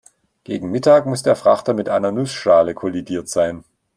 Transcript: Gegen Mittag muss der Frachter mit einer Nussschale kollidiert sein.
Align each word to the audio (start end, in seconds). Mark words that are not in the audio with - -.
Gegen 0.45 0.71
Mittag 0.71 1.05
muss 1.05 1.21
der 1.21 1.35
Frachter 1.35 1.75
mit 1.75 1.87
einer 1.87 2.11
Nussschale 2.11 2.73
kollidiert 2.73 3.29
sein. 3.29 3.63